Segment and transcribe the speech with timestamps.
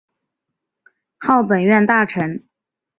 [1.19, 2.43] 号本院大臣。